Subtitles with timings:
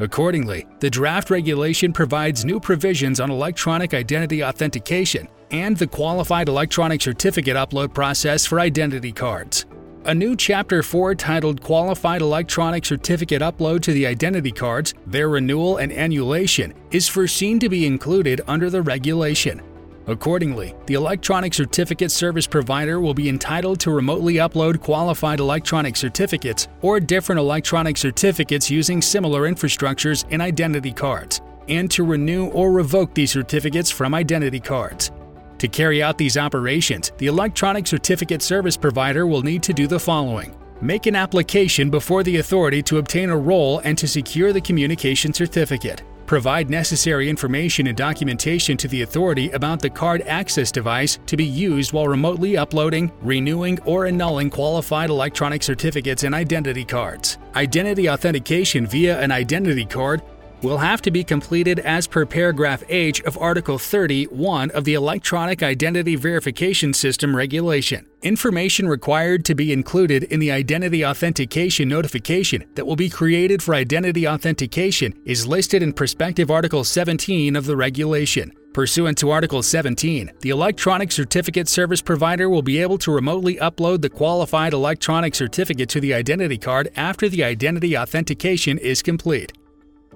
[0.00, 7.00] Accordingly, the draft regulation provides new provisions on electronic identity authentication and the qualified electronic
[7.00, 9.64] certificate upload process for identity cards.
[10.06, 15.78] A new Chapter 4 titled Qualified Electronic Certificate Upload to the Identity Cards, their renewal
[15.78, 19.62] and annulation, is foreseen to be included under the regulation.
[20.06, 26.68] Accordingly, the electronic certificate service provider will be entitled to remotely upload qualified electronic certificates
[26.82, 33.14] or different electronic certificates using similar infrastructures in identity cards, and to renew or revoke
[33.14, 35.10] these certificates from identity cards.
[35.58, 40.00] To carry out these operations, the electronic certificate service provider will need to do the
[40.00, 40.54] following.
[40.80, 45.32] Make an application before the authority to obtain a role and to secure the communication
[45.32, 46.02] certificate.
[46.26, 51.44] Provide necessary information and documentation to the authority about the card access device to be
[51.44, 57.38] used while remotely uploading, renewing, or annulling qualified electronic certificates and identity cards.
[57.54, 60.22] Identity authentication via an identity card
[60.64, 65.62] will have to be completed as per paragraph H of Article 31 of the Electronic
[65.62, 68.06] Identity Verification System Regulation.
[68.22, 73.74] Information required to be included in the identity authentication notification that will be created for
[73.74, 78.50] identity authentication is listed in Prospective Article 17 of the regulation.
[78.72, 84.00] Pursuant to Article 17, the electronic certificate service provider will be able to remotely upload
[84.00, 89.52] the qualified electronic certificate to the identity card after the identity authentication is complete.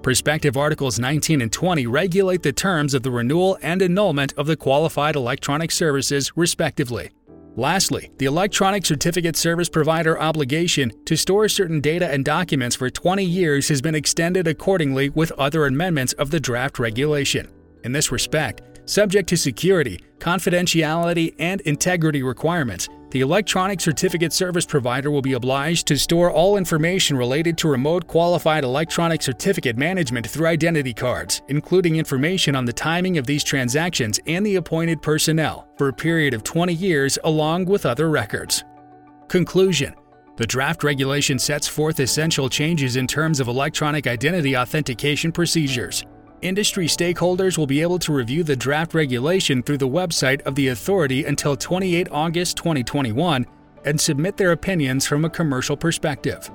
[0.01, 4.55] Prospective Articles 19 and 20 regulate the terms of the renewal and annulment of the
[4.55, 7.09] qualified electronic services, respectively.
[7.57, 13.25] Lastly, the electronic certificate service provider obligation to store certain data and documents for 20
[13.25, 17.49] years has been extended accordingly with other amendments of the draft regulation.
[17.83, 25.09] In this respect, subject to security, confidentiality, and integrity requirements, the electronic certificate service provider
[25.09, 30.45] will be obliged to store all information related to remote qualified electronic certificate management through
[30.45, 35.87] identity cards, including information on the timing of these transactions and the appointed personnel, for
[35.87, 38.63] a period of 20 years along with other records.
[39.27, 39.95] Conclusion
[40.37, 46.05] The draft regulation sets forth essential changes in terms of electronic identity authentication procedures.
[46.41, 50.69] Industry stakeholders will be able to review the draft regulation through the website of the
[50.69, 53.45] authority until 28 August 2021
[53.83, 56.49] and submit their opinions from a commercial perspective.